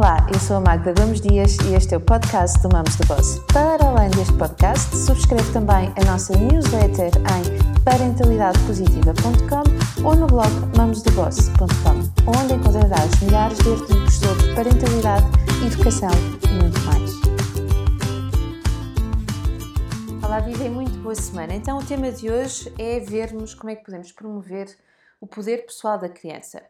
[0.00, 3.06] Olá, eu sou a Magda Gomes Dias e este é o podcast do Mamos do
[3.06, 3.38] Boss.
[3.52, 9.62] Para além deste podcast, subscreve também a nossa newsletter em parentalidadepositiva.com
[10.02, 15.26] ou no blog mamosdoboss.com, onde encontrarás milhares de artigos sobre parentalidade,
[15.66, 16.08] educação
[16.48, 17.10] e muito mais.
[20.24, 21.52] Olá, vivem muito boa semana.
[21.52, 24.74] Então, o tema de hoje é vermos como é que podemos promover
[25.20, 26.62] o poder pessoal da criança.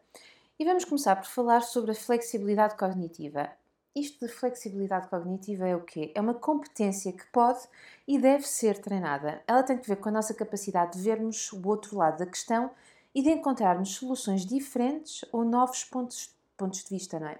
[0.61, 3.49] E vamos começar por falar sobre a flexibilidade cognitiva.
[3.95, 6.11] Isto de flexibilidade cognitiva é o quê?
[6.13, 7.61] É uma competência que pode
[8.07, 9.41] e deve ser treinada.
[9.47, 12.69] Ela tem que ver com a nossa capacidade de vermos o outro lado da questão
[13.11, 17.39] e de encontrarmos soluções diferentes ou novos pontos, pontos de vista, não é?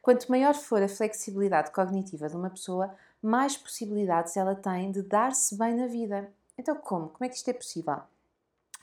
[0.00, 5.58] Quanto maior for a flexibilidade cognitiva de uma pessoa, mais possibilidades ela tem de dar-se
[5.58, 6.32] bem na vida.
[6.56, 7.10] Então, como?
[7.10, 8.00] Como é que isto é possível?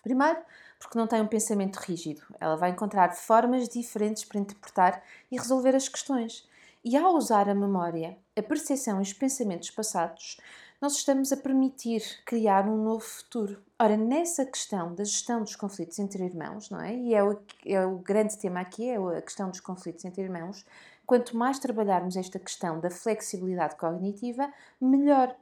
[0.04, 0.40] Primeiro,
[0.80, 2.22] porque não tem um pensamento rígido.
[2.40, 6.48] Ela vai encontrar formas diferentes para interpretar e resolver as questões.
[6.84, 10.38] E ao usar a memória, a percepção e os pensamentos passados,
[10.82, 13.62] nós estamos a permitir criar um novo futuro.
[13.78, 16.96] Ora, nessa questão da gestão dos conflitos entre irmãos, não é?
[16.96, 20.66] E é o, é o grande tema aqui, é a questão dos conflitos entre irmãos.
[21.06, 25.36] Quanto mais trabalharmos esta questão da flexibilidade cognitiva, melhor.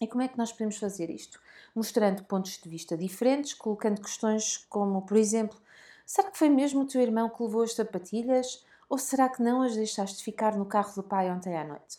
[0.00, 1.40] E como é que nós podemos fazer isto?
[1.74, 5.58] Mostrando pontos de vista diferentes, colocando questões como, por exemplo,
[6.06, 8.64] será que foi mesmo o teu irmão que levou as sapatilhas?
[8.88, 11.98] Ou será que não as deixaste ficar no carro do pai ontem à noite?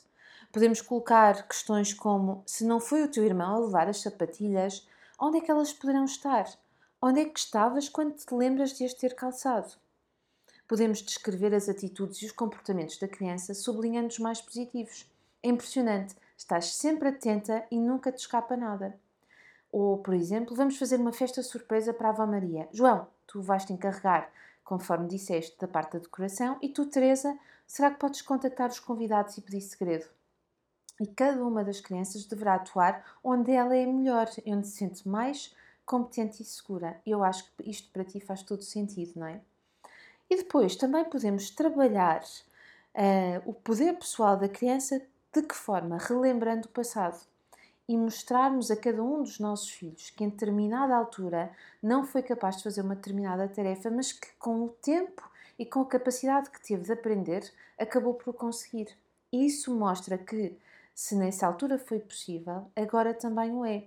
[0.52, 4.88] Podemos colocar questões como: se não foi o teu irmão a levar as sapatilhas,
[5.20, 6.46] onde é que elas poderão estar?
[7.02, 9.74] Onde é que estavas quando te lembras de as ter calçado?
[10.68, 15.06] Podemos descrever as atitudes e os comportamentos da criança sublinhando os mais positivos.
[15.44, 18.98] É impressionante Estás sempre atenta e nunca te escapa nada.
[19.70, 22.70] Ou, por exemplo, vamos fazer uma festa surpresa para a Avó Maria.
[22.72, 24.32] João, tu vais te encarregar,
[24.64, 27.38] conforme disseste, da parte da decoração, e tu, Teresa,
[27.68, 30.06] será que podes contactar os convidados e pedir segredo?
[30.98, 35.54] E cada uma das crianças deverá atuar onde ela é melhor onde se sente mais
[35.86, 37.02] competente e segura.
[37.06, 39.42] Eu acho que isto para ti faz todo sentido, não é?
[40.30, 45.02] E depois também podemos trabalhar uh, o poder pessoal da criança
[45.34, 45.98] de que forma?
[45.98, 47.20] Relembrando o passado
[47.88, 51.52] e mostrarmos a cada um dos nossos filhos que em determinada altura
[51.82, 55.82] não foi capaz de fazer uma determinada tarefa, mas que com o tempo e com
[55.82, 58.96] a capacidade que teve de aprender, acabou por conseguir.
[59.32, 60.56] E isso mostra que,
[60.96, 63.86] se nessa altura foi possível, agora também o é.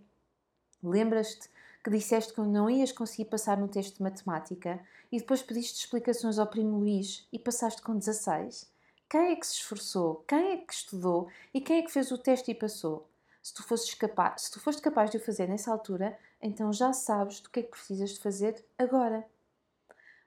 [0.83, 1.49] Lembras-te
[1.83, 4.81] que disseste que não ias conseguir passar no teste de matemática
[5.11, 8.72] e depois pediste explicações ao primo Luís e passaste com 16?
[9.13, 10.25] Quem é que se esforçou?
[10.27, 11.29] Quem é que estudou?
[11.53, 13.07] E quem é que fez o teste e passou?
[13.43, 16.95] Se tu, fosses capaz, se tu foste capaz de o fazer nessa altura, então já
[16.95, 19.23] sabes do que é que precisas de fazer agora.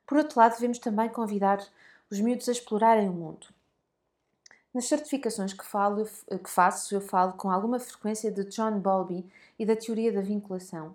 [0.05, 1.67] Por outro lado, devemos também convidar
[2.11, 3.47] os miúdos a explorarem o mundo.
[4.71, 9.65] Nas certificações que, falo, que faço, eu falo com alguma frequência de John Bowlby e
[9.65, 10.93] da teoria da vinculação.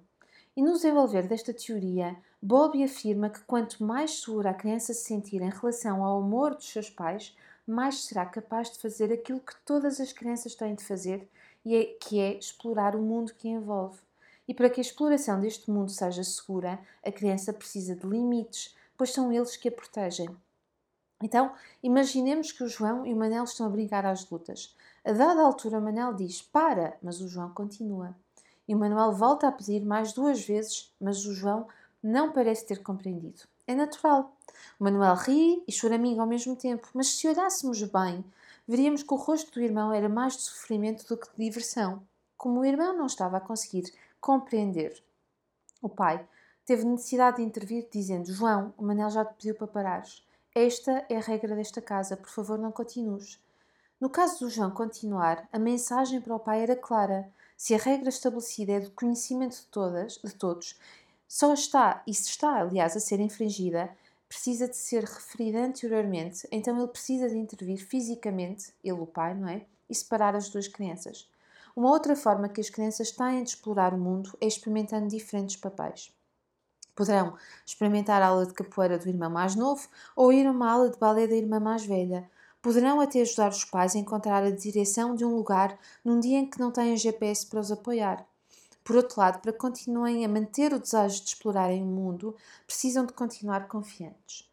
[0.56, 5.43] E no desenvolver desta teoria, Bowlby afirma que quanto mais segura a criança se sentir
[5.43, 7.34] em relação ao amor dos seus pais,
[7.70, 11.28] mais será capaz de fazer aquilo que todas as crianças têm de fazer,
[11.64, 13.98] e é, que é explorar o mundo que envolve.
[14.48, 19.12] E para que a exploração deste mundo seja segura, a criança precisa de limites, pois
[19.12, 20.28] são eles que a protegem.
[21.22, 24.75] Então, imaginemos que o João e o Manel estão a brincar às lutas.
[25.04, 26.97] A dada altura, o Manel diz: Para!
[27.02, 28.16] Mas o João continua.
[28.66, 31.66] E o Manuel volta a pedir mais duas vezes, mas o João
[32.02, 33.42] não parece ter compreendido.
[33.70, 34.36] É natural.
[34.81, 38.25] O Manuel ri e choraminga ao mesmo tempo, mas se olhássemos bem,
[38.66, 42.03] veríamos que o rosto do irmão era mais de sofrimento do que de diversão,
[42.36, 43.84] como o irmão não estava a conseguir
[44.20, 45.00] compreender.
[45.81, 46.26] O pai
[46.66, 50.26] teve necessidade de intervir, dizendo: João, o Manel já te pediu para parares.
[50.52, 53.38] Esta é a regra desta casa, por favor, não continues.
[54.00, 57.32] No caso do João continuar, a mensagem para o pai era clara.
[57.56, 60.76] Se a regra estabelecida é do conhecimento de todas, de todos,
[61.32, 63.88] só está, e se está, aliás, a ser infringida,
[64.29, 69.49] precisa de ser referida anteriormente, então ele precisa de intervir fisicamente, ele o pai, não
[69.49, 69.65] é?
[69.88, 71.31] E separar as duas crianças.
[71.77, 76.12] Uma outra forma que as crianças têm de explorar o mundo é experimentando diferentes papéis.
[76.97, 79.87] Poderão experimentar a aula de capoeira do irmão mais novo
[80.17, 82.29] ou ir a uma aula de balé da irmã mais velha.
[82.61, 86.50] Poderão até ajudar os pais a encontrar a direção de um lugar num dia em
[86.50, 88.26] que não têm GPS para os apoiar.
[88.85, 92.35] Por outro lado, para que continuem a manter o desejo de explorarem o mundo,
[92.67, 94.49] precisam de continuar confiantes.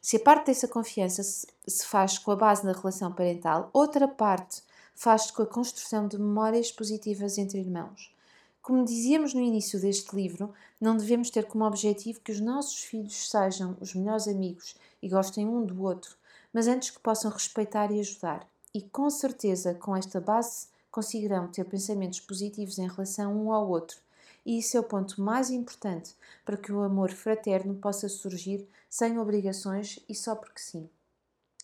[0.00, 4.62] Se a parte dessa confiança se faz com a base na relação parental, outra parte
[4.94, 8.14] faz-se com a construção de memórias positivas entre irmãos.
[8.62, 13.30] Como dizíamos no início deste livro, não devemos ter como objetivo que os nossos filhos
[13.30, 16.16] sejam os melhores amigos e gostem um do outro,
[16.52, 18.46] mas antes que possam respeitar e ajudar.
[18.74, 23.98] E com certeza, com esta base, conseguirão ter pensamentos positivos em relação um ao outro.
[24.44, 26.14] E isso é o ponto mais importante
[26.44, 30.88] para que o amor fraterno possa surgir sem obrigações e só porque sim.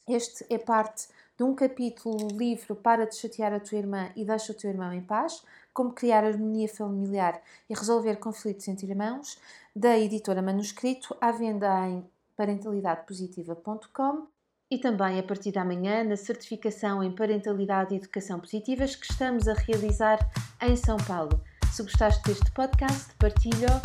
[0.06, 4.52] Este é parte de um capítulo livro Para de chatear a tua irmã e deixa
[4.52, 5.43] o teu irmão em paz,
[5.75, 9.38] como criar harmonia familiar e resolver conflitos entre irmãos,
[9.75, 14.36] da editora Manuscrito, à venda em parentalidadepositiva.com
[14.71, 19.47] e também a partir da manhã na certificação em Parentalidade e Educação Positivas que estamos
[19.47, 20.19] a realizar
[20.63, 21.41] em São Paulo.
[21.73, 23.81] Se gostaste deste podcast, partilha,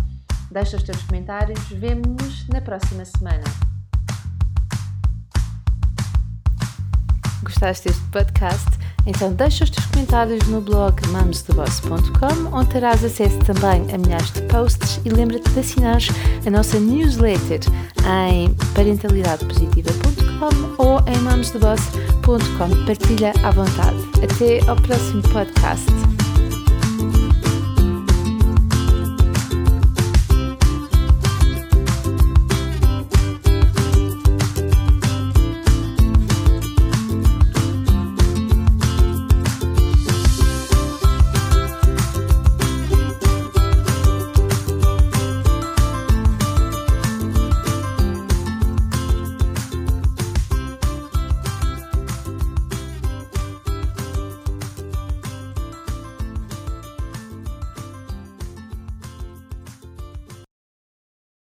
[0.49, 3.43] deixa os teus comentários, vemo-nos na próxima semana.
[7.43, 8.69] Gostaste deste podcast?
[9.05, 14.41] Então deixa os teus comentários no blog mamosdeboss.com onde terás acesso também a milhares de
[14.43, 16.01] posts e lembra-te de assinar
[16.45, 17.59] a nossa newsletter
[18.05, 20.10] em parentalidadepositiva.com
[20.77, 22.85] ou em mamosdeboss.com.
[22.85, 23.97] Partilha à vontade.
[24.23, 25.85] Até ao próximo podcast.